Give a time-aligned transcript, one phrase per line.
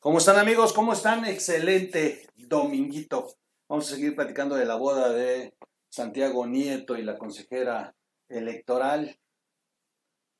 [0.00, 0.72] ¿Cómo están amigos?
[0.72, 1.24] ¿Cómo están?
[1.24, 3.28] Excelente dominguito.
[3.68, 5.54] Vamos a seguir platicando de la boda de
[5.88, 7.94] Santiago Nieto y la consejera
[8.28, 9.20] electoral.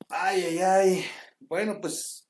[0.08, 1.04] Ay, ay, ay.
[1.38, 2.28] Bueno, pues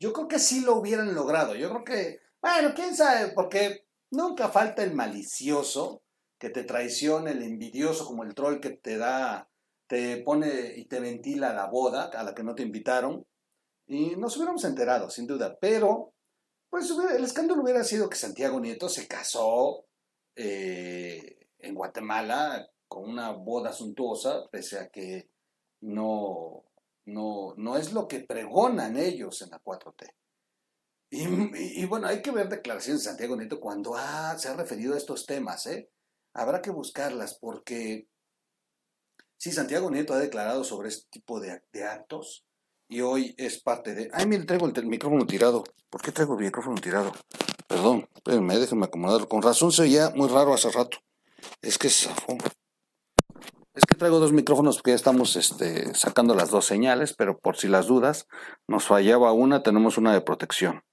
[0.00, 1.54] yo creo que sí lo hubieran logrado.
[1.54, 6.02] Yo creo que, bueno, quién sabe, porque nunca falta el malicioso
[6.36, 9.48] que te traicione, el envidioso como el troll que te da,
[9.86, 13.24] te pone y te ventila la boda a la que no te invitaron.
[13.86, 15.58] Y nos hubiéramos enterado, sin duda.
[15.60, 16.14] Pero,
[16.70, 19.84] pues el escándalo hubiera sido que Santiago Nieto se casó
[20.36, 25.28] eh, en Guatemala con una boda suntuosa, pese a que
[25.80, 26.64] no,
[27.06, 30.14] no, no es lo que pregonan ellos en la 4T.
[31.16, 33.94] Y, bueno, hay que ver declaraciones de Santiago Nieto cuando
[34.36, 35.64] se ha referido a estos temas.
[35.66, 35.88] ¿eh?
[36.32, 38.08] Habrá que buscarlas porque
[39.36, 42.44] sí, Santiago Nieto ha declarado sobre este tipo de, actos
[42.94, 44.08] y hoy es parte de...
[44.12, 45.64] Ay, mire, traigo el, micrófono tirado.
[45.90, 47.12] ¿Por qué traigo el micrófono tirado?
[47.66, 49.28] Perdón, espérenme, déjenme acomodarlo.
[49.28, 50.98] Con razón se oía muy raro hace rato.
[51.60, 52.08] Es que se
[53.74, 57.56] es que traigo dos micrófonos porque ya estamos este, sacando las dos señales, pero por
[57.56, 58.28] si las dudas,
[58.68, 60.84] nos fallaba una, tenemos una de protección.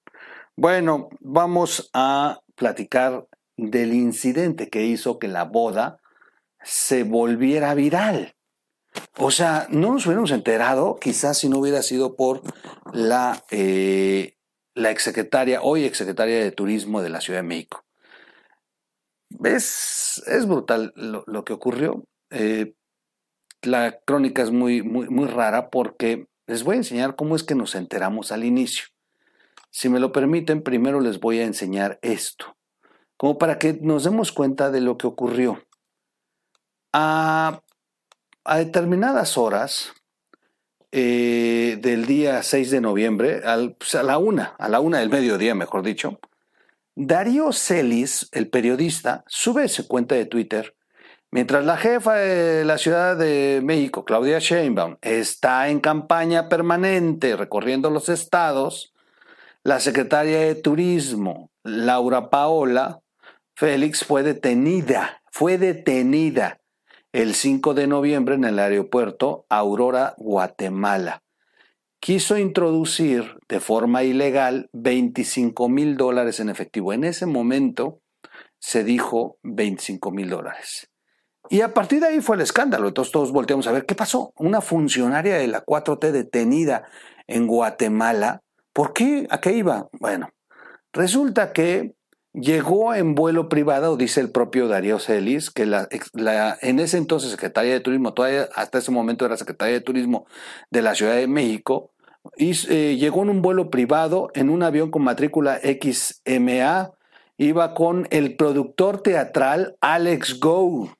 [0.57, 5.99] Bueno, vamos a platicar del incidente que hizo que la boda
[6.63, 8.35] se volviera viral.
[9.17, 12.41] O sea, no nos hubiéramos enterado, quizás si no hubiera sido por
[12.93, 14.35] la, eh,
[14.73, 17.83] la exsecretaria, hoy exsecretaria de Turismo de la Ciudad de México.
[19.43, 22.05] Es, es brutal lo, lo que ocurrió.
[22.29, 22.73] Eh,
[23.61, 27.55] la crónica es muy, muy, muy rara porque les voy a enseñar cómo es que
[27.55, 28.85] nos enteramos al inicio.
[29.69, 32.57] Si me lo permiten, primero les voy a enseñar esto,
[33.15, 35.63] como para que nos demos cuenta de lo que ocurrió.
[38.43, 39.93] A, determinadas horas
[40.91, 43.41] eh, del día 6 de noviembre,
[43.77, 46.19] pues, a la una, a la una del mediodía, mejor dicho,
[46.95, 50.75] Darío Celis, el periodista, sube su cuenta de Twitter
[51.33, 57.89] Mientras la jefa de la Ciudad de México, Claudia Sheinbaum, está en campaña permanente recorriendo
[57.89, 58.93] los estados,
[59.63, 62.99] la secretaria de Turismo, Laura Paola
[63.55, 66.59] Félix, fue detenida, fue detenida
[67.13, 71.23] el 5 de noviembre en el aeropuerto Aurora, Guatemala.
[71.99, 76.93] Quiso introducir de forma ilegal 25 mil dólares en efectivo.
[76.93, 78.01] En ese momento
[78.59, 80.89] se dijo 25 mil dólares.
[81.49, 82.87] Y a partir de ahí fue el escándalo.
[82.87, 84.33] Entonces todos volteamos a ver qué pasó.
[84.37, 86.87] Una funcionaria de la 4T detenida
[87.27, 88.41] en Guatemala.
[88.73, 89.27] ¿Por qué?
[89.29, 89.89] ¿A qué iba?
[89.99, 90.29] Bueno,
[90.93, 91.93] resulta que
[92.33, 97.79] llegó en vuelo privado, dice el propio Darío Celis, que en ese entonces secretaria de
[97.79, 100.25] Turismo, todavía hasta ese momento era secretaria de Turismo
[100.69, 101.91] de la Ciudad de México,
[102.37, 106.91] eh, llegó en un vuelo privado en un avión con matrícula XMA,
[107.37, 110.95] iba con el productor teatral Alex Go.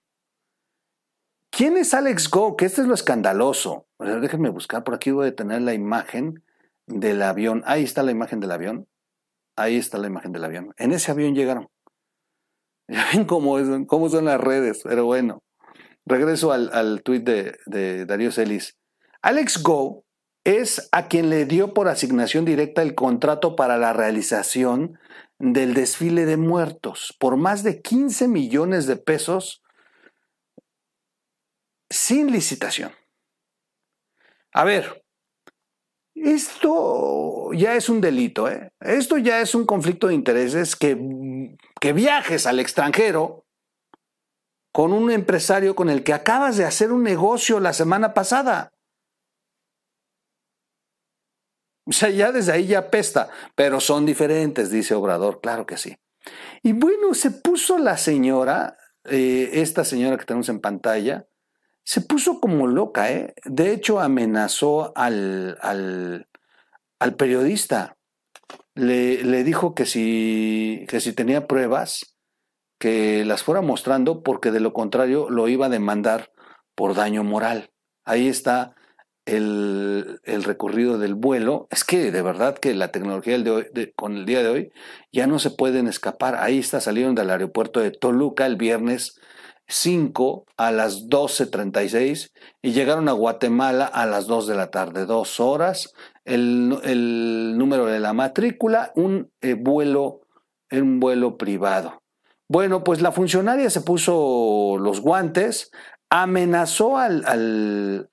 [1.52, 2.56] ¿Quién es Alex Go?
[2.56, 3.86] Que este es lo escandaloso.
[4.00, 6.44] déjenme buscar, por aquí voy a tener la imagen
[6.88, 7.62] del avión.
[7.66, 8.88] Ahí está la imagen del avión.
[9.56, 10.74] Ahí está la imagen del avión.
[10.78, 11.68] En ese avión llegaron.
[12.88, 15.42] Ya ven cómo, son las redes, pero bueno.
[16.06, 18.76] Regreso al, al tuit de, de Darío Celis.
[19.22, 20.04] Alex Go
[20.44, 25.00] es a quien le dio por asignación directa el contrato para la realización
[25.40, 29.64] del desfile de muertos por más de 15 millones de pesos
[31.90, 32.92] sin licitación.
[34.54, 35.01] A ver,
[36.16, 38.70] esto ya es un delito, ¿eh?
[38.80, 43.46] esto ya es un conflicto de intereses que, que viajes al extranjero
[44.72, 48.72] con un empresario con el que acabas de hacer un negocio la semana pasada.
[51.86, 55.98] O sea, ya desde ahí ya pesta, pero son diferentes, dice Obrador, claro que sí.
[56.64, 61.26] Y bueno, se puso la señora, eh, esta señora que tenemos en pantalla,
[61.84, 63.34] se puso como loca, ¿eh?
[63.46, 66.28] De hecho, amenazó al, al,
[67.00, 67.98] al periodista.
[68.76, 72.16] Le, le, dijo que si, que si tenía pruebas,
[72.80, 76.30] que las fuera mostrando, porque de lo contrario lo iba a demandar
[76.76, 77.72] por daño moral.
[78.06, 78.76] Ahí está
[79.26, 81.68] el, el recorrido del vuelo.
[81.70, 84.72] Es que de verdad que la tecnología de hoy, con el día de hoy
[85.12, 86.36] ya no se pueden escapar.
[86.36, 89.20] Ahí está, salieron del aeropuerto de Toluca el viernes
[89.72, 92.32] 5 a las 12.36
[92.62, 95.94] y llegaron a Guatemala a las 2 de la tarde, dos horas,
[96.26, 100.22] el, número de la matrícula, un eh, vuelo,
[100.72, 102.02] un vuelo privado.
[102.50, 105.72] Bueno, pues la funcionaria se puso los guantes,
[106.10, 108.10] amenazó al, al,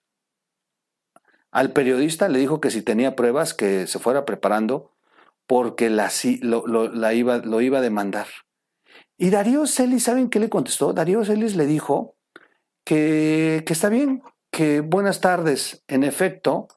[1.51, 4.93] al, periodista, le dijo que si tenía pruebas que se fuera preparando
[5.49, 6.09] porque la,
[6.43, 8.29] lo, lo, la iba, lo iba a demandar.
[9.21, 10.93] Y Darío Celis, ¿saben qué le contestó?
[10.93, 12.15] Darío Celis le dijo
[12.85, 14.23] que, está bien,
[14.53, 15.83] que buenas tardes.
[15.89, 16.69] En efecto,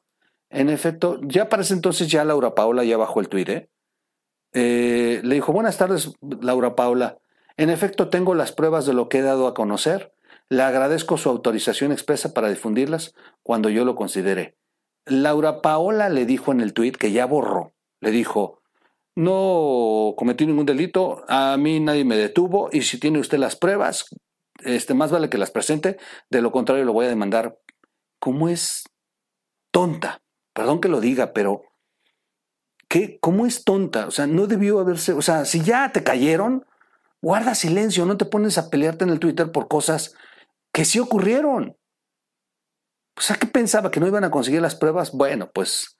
[0.50, 3.70] en efecto, ya para entonces ya Laura Paula ya bajó el tuit, ¿eh?
[4.54, 7.18] Eh, le dijo, buenas tardes, Laura Paula.
[7.56, 10.12] En efecto, tengo las pruebas de lo que he dado a conocer.
[10.48, 13.14] Le agradezco su autorización expresa para difundirlas
[13.44, 14.56] cuando yo lo considere.
[15.06, 17.72] Laura Paola le dijo en el tuit que ya borró.
[18.00, 18.61] Le dijo,
[19.14, 24.06] no cometí ningún delito, a mí nadie me detuvo y si tiene usted las pruebas,
[24.64, 25.98] este, más vale que las presente,
[26.30, 27.58] de lo contrario lo voy a demandar.
[28.18, 28.84] ¿Cómo es
[29.70, 30.22] tonta?
[30.54, 31.62] Perdón que lo diga, pero
[32.88, 34.06] ¿qué, ¿cómo es tonta?
[34.06, 36.64] O sea, no debió haberse, o sea, si ya te cayeron,
[37.20, 40.14] guarda silencio, no te pones a pelearte en el Twitter por cosas
[40.72, 41.76] que sí ocurrieron.
[43.16, 43.90] O sea, ¿qué pensaba?
[43.90, 45.12] ¿Que no iban a conseguir las pruebas?
[45.12, 45.98] Bueno, pues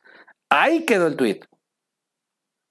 [0.49, 1.41] ahí quedó el tweet.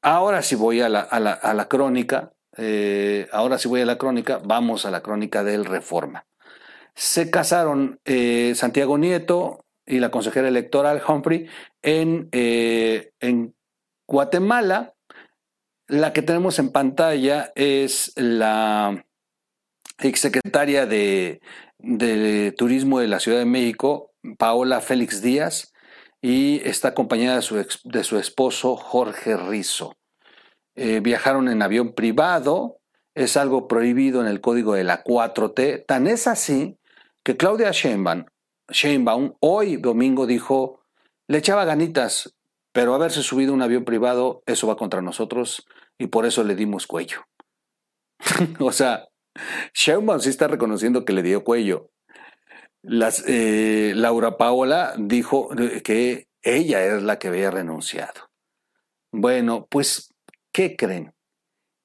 [0.01, 3.85] Ahora sí voy a la, a la, a la crónica, eh, ahora sí voy a
[3.85, 6.25] la crónica, vamos a la crónica del Reforma.
[6.95, 11.47] Se casaron eh, Santiago Nieto y la consejera electoral Humphrey
[11.81, 13.55] en, eh, en
[14.07, 14.95] Guatemala.
[15.87, 19.05] La que tenemos en pantalla es la
[19.99, 21.41] exsecretaria de,
[21.77, 25.70] de Turismo de la Ciudad de México, Paola Félix Díaz,
[26.21, 29.95] y está acompañada de su, de su esposo Jorge Rizo.
[30.75, 32.77] Eh, viajaron en avión privado,
[33.15, 36.77] es algo prohibido en el código de la 4T, tan es así
[37.23, 38.25] que Claudia Sheinbaum,
[38.69, 40.79] Sheinbaum hoy domingo dijo,
[41.27, 42.35] le echaba ganitas,
[42.71, 45.67] pero haberse subido un avión privado, eso va contra nosotros
[45.97, 47.25] y por eso le dimos cuello.
[48.59, 49.07] o sea,
[49.73, 51.90] Sheinbaum sí está reconociendo que le dio cuello.
[52.83, 55.49] Las, eh, Laura Paola dijo
[55.83, 58.31] que ella es la que había renunciado.
[59.11, 60.13] Bueno, pues,
[60.51, 61.13] ¿qué creen?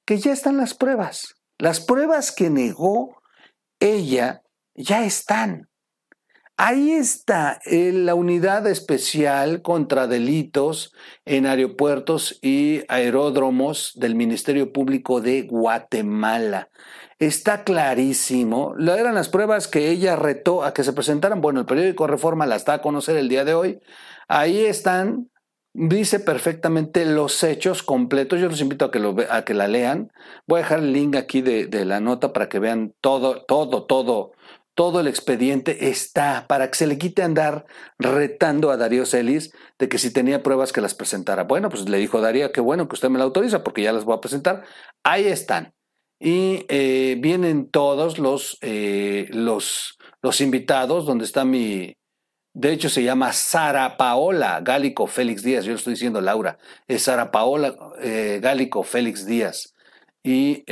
[0.06, 1.34] Que ya están las pruebas.
[1.58, 3.20] Las pruebas que negó
[3.80, 4.42] ella
[4.74, 5.68] ya están.
[6.58, 10.94] Ahí está eh, la unidad especial contra delitos
[11.26, 16.70] en aeropuertos y aeródromos del Ministerio Público de Guatemala.
[17.18, 18.74] Está clarísimo.
[18.78, 21.42] Eran las pruebas que ella retó a que se presentaran.
[21.42, 23.78] Bueno, el periódico Reforma las da a conocer el día de hoy.
[24.26, 25.30] Ahí están,
[25.74, 28.40] dice perfectamente los hechos completos.
[28.40, 30.10] Yo los invito a que, a que la lean.
[30.46, 33.84] Voy a dejar el link aquí de, de la nota para que vean todo, todo,
[33.84, 34.32] todo
[34.76, 37.64] todo el expediente está para que se le quite andar
[37.98, 41.44] retando a Darío Celis de que si tenía pruebas que las presentara.
[41.44, 44.04] Bueno, pues le dijo Darío, que bueno que usted me la autoriza porque ya las
[44.04, 44.64] voy a presentar.
[45.02, 45.72] Ahí están.
[46.20, 51.94] Y eh, vienen todos los, eh, los, los invitados, donde está mi,
[52.52, 55.64] de hecho, se llama Sara Paola Gálico Félix Díaz.
[55.64, 56.58] Yo estoy diciendo Laura.
[56.86, 59.74] Es Sara Paola eh, Gálico Félix Díaz.
[60.22, 60.64] Y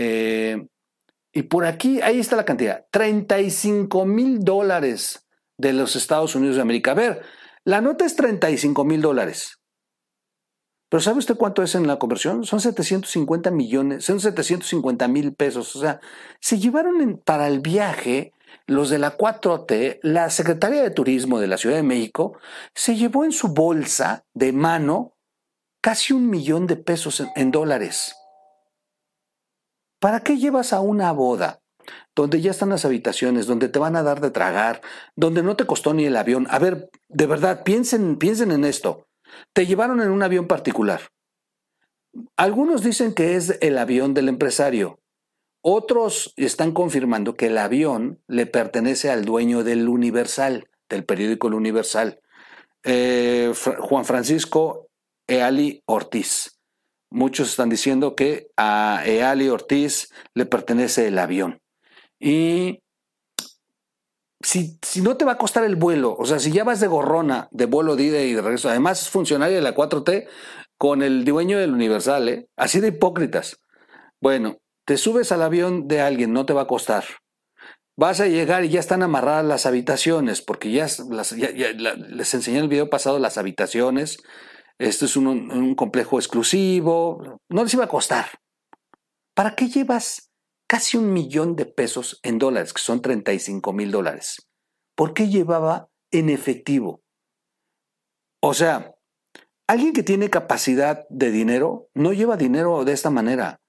[1.34, 5.26] y por aquí, ahí está la cantidad, 35 mil dólares
[5.58, 6.92] de los Estados Unidos de América.
[6.92, 7.22] A ver,
[7.64, 9.58] la nota es 35 mil dólares.
[10.88, 12.44] Pero ¿sabe usted cuánto es en la conversión?
[12.44, 15.74] Son 750 millones, son 750 mil pesos.
[15.74, 16.00] O sea,
[16.40, 18.32] se llevaron para el viaje
[18.66, 22.38] los de la 4T, la Secretaría de Turismo de la Ciudad de México
[22.74, 25.16] se llevó en su bolsa de mano
[25.80, 28.14] casi un millón de pesos en dólares.
[30.04, 31.62] ¿Para qué llevas a una boda
[32.14, 34.82] donde ya están las habitaciones, donde te van a dar de tragar,
[35.16, 36.46] donde no te costó ni el avión?
[36.50, 39.06] A ver, de verdad, piensen, piensen en esto.
[39.54, 41.00] Te llevaron en un avión particular.
[42.36, 45.00] Algunos dicen que es el avión del empresario.
[45.62, 51.54] Otros están confirmando que el avión le pertenece al dueño del Universal, del periódico El
[51.54, 52.20] Universal,
[52.82, 54.86] eh, Juan Francisco
[55.26, 56.53] Eali Ortiz.
[57.14, 61.60] Muchos están diciendo que a Eali Ortiz le pertenece el avión.
[62.18, 62.80] Y
[64.40, 66.88] si, si, no te va a costar el vuelo, o sea, si ya vas de
[66.88, 70.26] gorrona, de vuelo de ida y de regreso, además es funcionario de la 4T
[70.76, 72.48] con el dueño del Universal, ¿eh?
[72.56, 73.60] así de hipócritas.
[74.20, 77.04] Bueno, te subes al avión de alguien, no te va a costar.
[77.96, 82.68] Vas a llegar y ya están amarradas las habitaciones, porque ya, les enseñé en el
[82.68, 84.18] video pasado las habitaciones,
[84.78, 88.26] esto es un, complejo exclusivo, no les iba a costar.
[89.34, 90.32] ¿Para qué llevas
[90.68, 94.48] casi un millón de pesos en dólares, que son 35 mil dólares?
[94.96, 97.02] ¿Por qué llevaba en efectivo?
[98.40, 98.94] O sea,
[99.66, 103.60] alguien que tiene capacidad de dinero no lleva dinero de esta manera,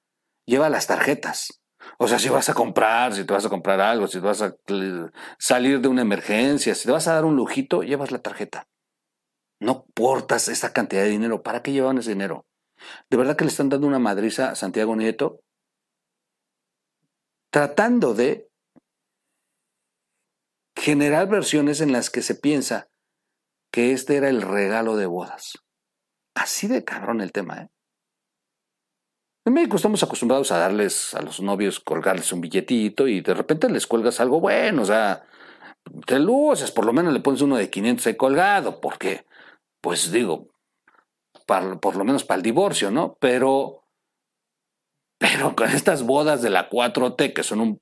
[0.45, 1.61] lleva las tarjetas.
[1.97, 4.41] O sea, si vas a comprar, si te vas a comprar algo, si te vas
[4.41, 4.55] a
[5.37, 8.67] salir de una emergencia, si te vas a dar un lujito, llevas la tarjeta.
[9.65, 11.41] No portas esa cantidad de dinero.
[11.41, 12.45] ¿Para qué llevan ese dinero?
[13.09, 15.41] ¿De verdad que le están dando una madriza a Santiago Nieto?
[17.51, 18.47] Tratando de
[20.77, 22.89] generar versiones en las que se piensa
[23.71, 25.53] que este era el regalo de bodas.
[26.35, 27.69] Así de cabrón el tema, ¿eh?
[29.47, 33.67] En México estamos acostumbrados a darles a los novios, colgarles un billetito y de repente
[33.69, 35.25] les cuelgas algo bueno, o sea,
[36.05, 39.25] te luces, por lo menos le pones uno de 500 ahí colgado, porque,
[39.85, 40.47] pues digo,
[41.45, 43.17] por lo menos para el divorcio, ¿no?
[43.19, 43.83] Pero,
[45.19, 47.81] pero con estas bodas de la 4T, que son un,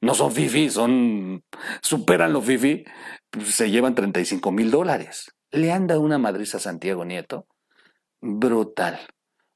[0.00, 1.42] no son fifi, son,
[1.82, 2.84] superan lo fifi,
[3.44, 5.34] se llevan 35 mil dólares.
[5.50, 7.48] Le han dado una madriza a Santiago Nieto.
[8.20, 9.00] Brutal.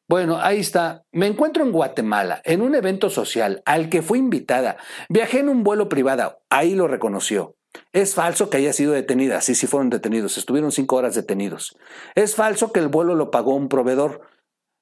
[0.08, 1.04] Bueno, ahí está.
[1.12, 4.78] Me encuentro en Guatemala, en un evento social al que fui invitada.
[5.08, 7.54] Viajé en un vuelo privado, ahí lo reconoció.
[7.92, 11.76] Es falso que haya sido detenida, sí, sí fueron detenidos, estuvieron cinco horas detenidos.
[12.14, 14.22] Es falso que el vuelo lo pagó un proveedor.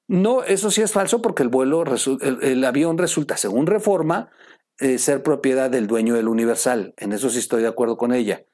[0.07, 1.83] No, eso sí es falso porque el vuelo,
[2.21, 4.29] el, avión resulta, según reforma,
[4.79, 6.93] eh, ser propiedad del dueño del Universal.
[6.97, 8.45] En eso sí estoy de acuerdo con ella.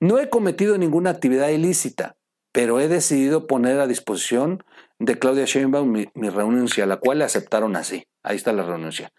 [0.00, 2.16] No he cometido ninguna actividad ilícita,
[2.50, 4.64] pero he decidido poner a disposición
[4.98, 8.06] de Claudia Sheinbaum mi, renuncia, la cual le aceptaron así.
[8.22, 9.12] Ahí está la renuncia.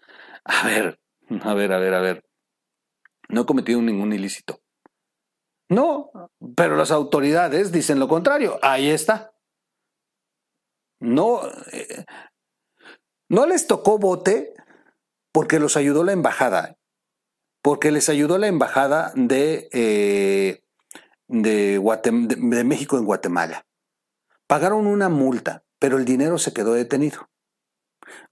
[0.44, 0.98] A ver,
[1.42, 2.24] a ver, a ver, a ver.
[3.28, 4.60] No he cometido ningún ilícito.
[5.68, 6.10] No,
[6.56, 8.58] pero las autoridades dicen lo contrario.
[8.62, 9.34] Ahí está.
[11.00, 11.40] No,
[11.72, 12.04] eh,
[13.28, 14.54] no les tocó bote
[15.32, 16.78] porque los ayudó la embajada,
[17.62, 20.62] porque les ayudó la embajada de, eh,
[21.28, 23.66] de, de México en Guatemala.
[24.46, 27.28] Pagaron una multa pero el dinero se quedó detenido.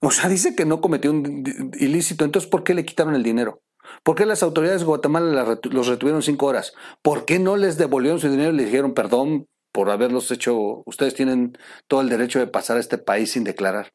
[0.00, 3.60] O sea, dice que no cometió un ilícito, entonces ¿por qué le quitaron el dinero?
[4.02, 6.72] ¿Por qué las autoridades de Guatemala los retuvieron cinco horas?
[7.02, 10.82] ¿Por qué no les devolvieron su dinero y les dijeron perdón por haberlos hecho?
[10.86, 11.56] Ustedes tienen
[11.88, 13.92] todo el derecho de pasar a este país sin declarar.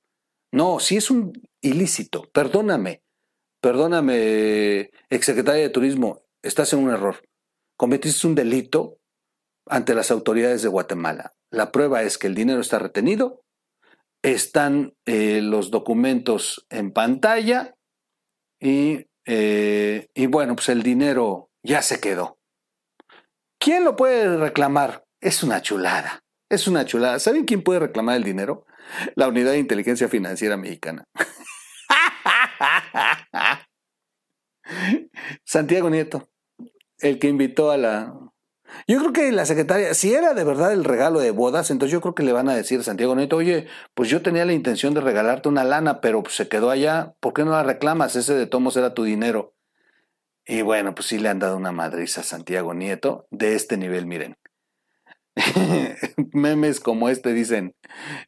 [0.51, 3.01] No, si es un ilícito, perdóname,
[3.61, 7.23] perdóname, exsecretaria de Turismo, estás en un error.
[7.77, 8.97] Cometiste un delito
[9.65, 11.33] ante las autoridades de Guatemala.
[11.51, 13.43] La prueba es que el dinero está retenido
[14.21, 17.75] están eh, los documentos en pantalla
[18.59, 22.39] y, eh, y bueno, pues el dinero ya se quedó.
[23.59, 25.03] ¿Quién lo puede reclamar?
[25.19, 26.23] Es una chulada.
[26.49, 27.19] Es una chulada.
[27.19, 28.65] ¿Saben quién puede reclamar el dinero?
[29.15, 31.03] La Unidad de Inteligencia Financiera Mexicana.
[35.43, 36.29] Santiago Nieto,
[36.99, 38.17] el que invitó a la
[38.87, 42.01] yo creo que la secretaria, si era de verdad el regalo de bodas, entonces yo
[42.01, 44.93] creo que le van a decir a Santiago Neto, oye, pues yo tenía la intención
[44.93, 48.15] de regalarte una lana, pero se quedó allá, ¿por qué no la reclamas?
[48.15, 49.53] Ese de tomos era tu dinero.
[50.45, 54.05] Y bueno, pues sí le han dado una madriza a Santiago Nieto de este nivel,
[54.05, 54.37] miren.
[56.33, 57.75] Memes como este dicen,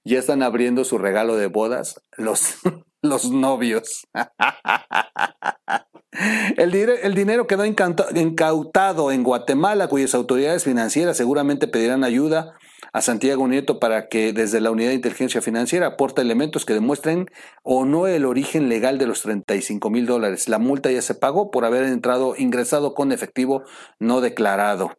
[0.03, 2.55] ya están abriendo su regalo de bodas los,
[3.01, 4.07] los novios.
[6.11, 12.55] El, el, dinero quedó incautado en Guatemala, cuyas autoridades financieras seguramente pedirán ayuda
[12.93, 17.27] a Santiago Nieto para que desde la Unidad de Inteligencia Financiera aporte elementos que demuestren
[17.63, 20.49] o no el origen legal de los 35 mil dólares.
[20.49, 23.63] La multa ya se pagó por haber entrado, ingresado con efectivo
[23.99, 24.97] no declarado.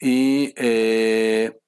[0.00, 1.58] Y, eh,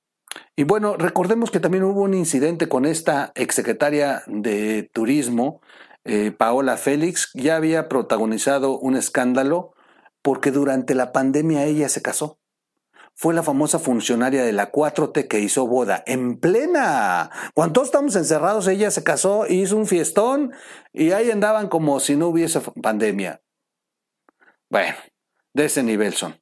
[0.57, 5.61] y bueno, recordemos que también hubo un incidente con esta exsecretaria de Turismo,
[6.05, 9.75] eh, Paola Félix, ya había protagonizado un escándalo
[10.23, 12.39] porque durante la pandemia ella se casó.
[13.15, 17.31] Fue la famosa funcionaria de la 4T que hizo boda en plena.
[17.55, 20.53] Cuando todos estamos encerrados, ella se casó, hizo un fiestón
[20.93, 23.43] y ahí andaban como si no hubiese pandemia.
[24.71, 24.97] Bueno,
[25.53, 26.41] de ese nivel son.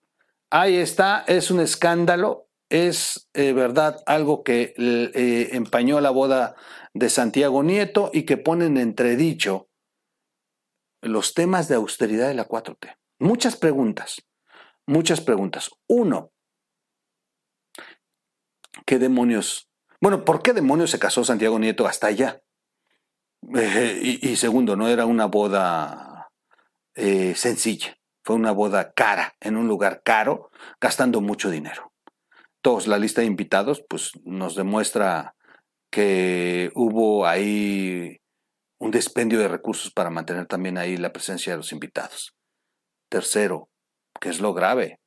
[0.51, 6.55] Ahí está, es un escándalo, es eh, verdad algo que eh, empañó la boda
[6.93, 9.69] de Santiago Nieto y que ponen entredicho
[11.01, 12.97] los temas de austeridad de la 4T.
[13.21, 14.23] Muchas preguntas,
[14.87, 15.71] muchas preguntas.
[15.87, 16.33] Uno,
[18.85, 19.71] ¿qué demonios?
[20.01, 22.43] Bueno, ¿por qué demonios se casó Santiago Nieto hasta allá?
[23.57, 26.31] Eh, y, segundo, no era una boda
[26.95, 31.93] sencilla, fue una boda cara, en un lugar caro, gastando mucho dinero.
[32.63, 35.35] Todos, la lista de invitados, pues nos demuestra
[35.91, 38.21] que hubo ahí
[38.79, 42.35] un despendio de recursos para mantener también ahí la presencia de los invitados.
[43.09, 43.69] Tercero,
[44.21, 45.01] que es lo grave,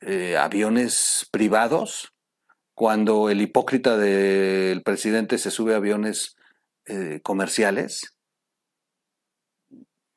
[0.00, 2.12] eh, aviones privados,
[2.74, 6.34] cuando el hipócrita del presidente se sube a aviones
[6.86, 8.16] eh, comerciales,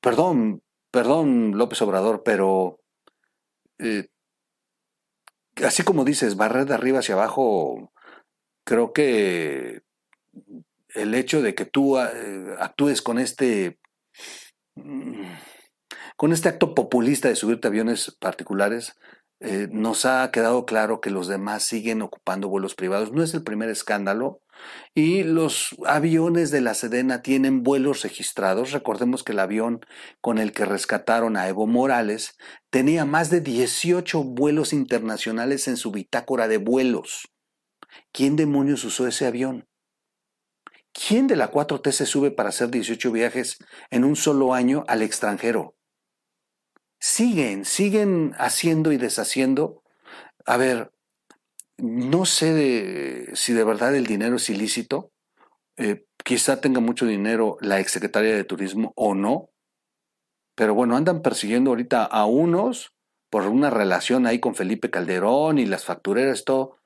[0.02, 2.80] perdón, perdón López Obrador, pero
[3.80, 4.08] eh,
[5.64, 7.92] así como dices, barrer de arriba hacia abajo,
[8.66, 9.82] creo que
[10.94, 13.80] el hecho de que tú eh, actúes con este
[14.76, 15.26] mm,
[16.18, 18.96] con este acto populista de subirte aviones particulares,
[19.42, 23.12] eh, nos ha quedado claro que los demás siguen ocupando vuelos privados.
[23.12, 24.42] No es el primer escándalo.
[24.94, 28.72] Y los aviones de la Sedena tienen vuelos registrados.
[28.72, 29.86] Recordemos que el avión
[30.22, 32.38] con el que rescataron a Evo Morales
[32.70, 37.32] tenía más de 18 vuelos internacionales en su bitácora de vuelos.
[38.12, 39.68] ¿Quién demonios usó ese avión?
[40.94, 43.58] ¿Quién de la 4T se sube para hacer 18 viajes
[43.90, 45.76] en un solo año al extranjero?
[47.00, 49.84] Siguen, siguen haciendo y deshaciendo.
[50.46, 50.95] A ver,
[51.78, 55.12] no sé si de verdad el dinero es ilícito.
[55.78, 59.50] Eh, quizá tenga mucho dinero la exsecretaria de Turismo o no.
[60.56, 62.94] Pero bueno, andan persiguiendo ahorita a unos
[63.30, 66.78] por una relación ahí con Felipe Calderón y las factureras, todo.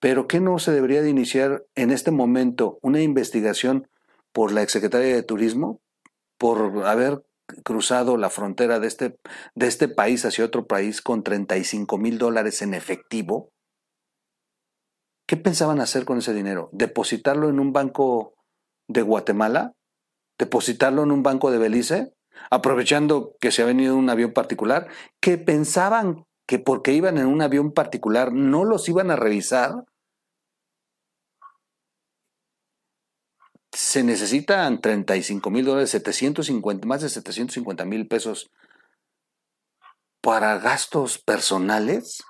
[0.00, 3.88] Pero ¿qué no se debería de iniciar en este momento una investigación
[4.32, 5.80] por la exsecretaria de Turismo
[6.38, 7.22] por haber
[7.64, 9.18] cruzado la frontera de este,
[9.54, 13.53] de este país hacia otro país con 35 mil dólares en efectivo?
[15.26, 16.68] ¿Qué pensaban hacer con ese dinero?
[16.72, 18.34] ¿Depositarlo en un banco
[18.88, 19.72] de Guatemala?
[20.38, 22.14] ¿Depositarlo en un banco de Belice?
[22.50, 24.88] Aprovechando que se ha venido un avión particular,
[25.20, 29.84] ¿qué pensaban que porque iban en un avión particular no los iban a revisar
[33.74, 38.50] se necesitan 35 mil dólares, 750, más de 750 mil pesos
[40.20, 42.22] para gastos personales?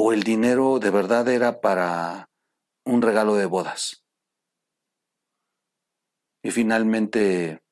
[0.00, 2.30] ¿O el dinero de verdad era para
[2.84, 4.04] un regalo de bodas?
[6.40, 7.64] Y finalmente,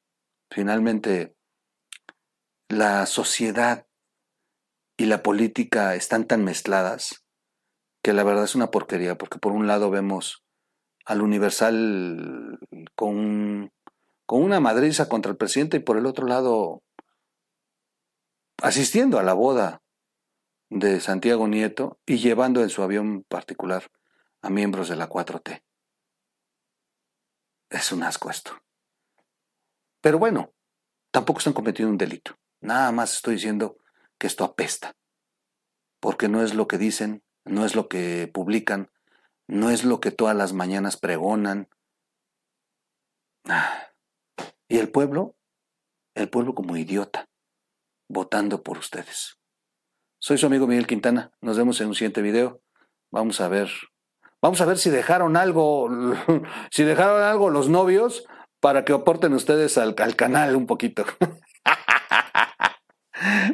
[0.50, 1.36] finalmente,
[2.68, 3.86] la sociedad
[4.96, 7.24] y la política están tan mezcladas
[8.02, 10.42] que la verdad es una porquería, porque por un lado vemos
[11.04, 12.58] al Universal
[12.96, 13.70] con,
[14.26, 16.82] con una madriza contra el presidente y por el otro lado
[18.60, 19.80] asistiendo a la boda
[20.68, 23.90] de Santiago Nieto y llevando en su avión particular
[24.42, 25.62] a miembros de la 4T.
[27.70, 28.52] Es un asco esto.
[30.00, 30.52] Pero bueno,
[31.11, 32.38] tampoco están cometiendo un delito.
[32.61, 33.79] Nada más estoy diciendo
[34.18, 34.96] que esto apesta.
[36.00, 38.90] Porque no es lo que dicen, no es lo que publican,
[39.48, 41.68] no es lo que todas las mañanas pregonan.
[43.48, 43.92] Ah.
[44.68, 45.37] ¿Y el pueblo?
[46.14, 47.29] El pueblo como idiota,
[48.09, 49.38] votando por ustedes.
[50.26, 51.30] Soy su amigo Miguel Quintana.
[51.40, 52.60] Nos vemos en un siguiente video.
[53.12, 53.70] Vamos a ver.
[54.42, 55.88] Vamos a ver si dejaron algo,
[56.72, 58.24] si dejaron algo los novios
[58.58, 61.04] para que aporten ustedes al, al canal un poquito.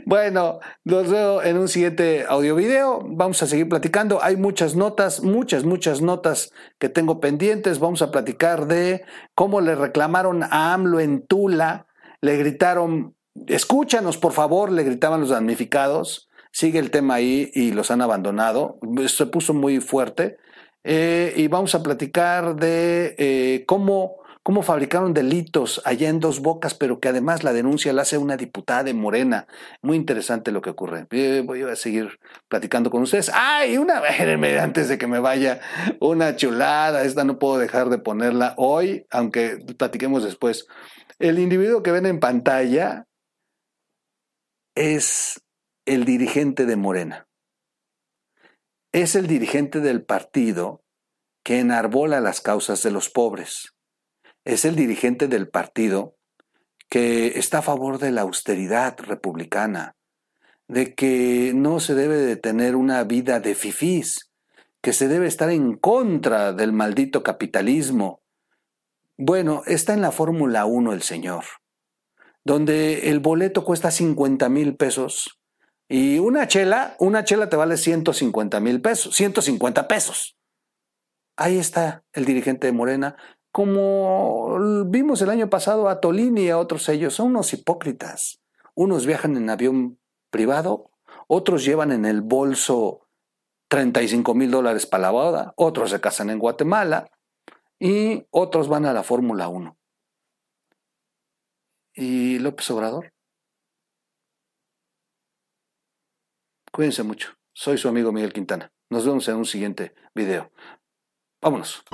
[0.06, 3.00] Bueno, los veo en un siguiente audio video.
[3.04, 4.22] Vamos a seguir platicando.
[4.22, 7.78] Hay muchas notas, muchas, muchas notas que tengo pendientes.
[7.78, 9.04] Vamos a platicar de
[9.34, 11.86] cómo le reclamaron a AMLO en Tula.
[12.20, 13.14] Le gritaron,
[13.46, 16.28] escúchanos por favor, le gritaban los damnificados.
[16.52, 18.78] Sigue el tema ahí y los han abandonado.
[19.08, 20.36] Se puso muy fuerte.
[20.84, 26.74] Eh, y vamos a platicar de eh, cómo cómo fabricaron delitos allá en Dos Bocas,
[26.74, 29.46] pero que además la denuncia la hace una diputada de Morena.
[29.82, 31.06] Muy interesante lo que ocurre.
[31.44, 33.30] Voy a seguir platicando con ustedes.
[33.32, 33.78] ¡Ay!
[33.78, 34.00] Una,
[34.62, 35.60] antes de que me vaya,
[36.00, 37.04] una chulada.
[37.04, 40.66] Esta no puedo dejar de ponerla hoy, aunque platiquemos después.
[41.18, 43.06] El individuo que ven en pantalla
[44.74, 45.40] es
[45.84, 47.28] el dirigente de Morena.
[48.92, 50.84] Es el dirigente del partido
[51.42, 53.72] que enarbola las causas de los pobres
[54.44, 56.16] es el dirigente del partido
[56.88, 59.96] que está a favor de la austeridad republicana,
[60.68, 64.30] de que no se debe de tener una vida de fifís,
[64.82, 68.20] que se debe estar en contra del maldito capitalismo.
[69.16, 71.44] Bueno, está en la Fórmula 1 el señor,
[72.44, 75.40] donde el boleto cuesta 50 mil pesos
[75.88, 80.36] y una chela, una chela te vale 150 mil pesos, 150 pesos.
[81.36, 83.16] Ahí está el dirigente de Morena
[83.52, 88.40] como vimos el año pasado a Tolini y a otros ellos, son unos hipócritas.
[88.74, 90.90] Unos viajan en avión privado,
[91.28, 93.06] otros llevan en el bolso
[93.68, 97.10] 35 mil dólares para la boda, otros se casan en Guatemala
[97.78, 99.76] y otros van a la Fórmula 1.
[101.94, 103.11] ¿Y López Obrador?
[106.72, 107.34] Cuídense mucho.
[107.52, 108.72] Soy su amigo Miguel Quintana.
[108.88, 110.50] Nos vemos en un siguiente video.
[111.42, 111.84] Vámonos.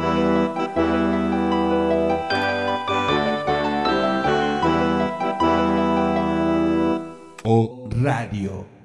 [7.43, 8.78] O Radio.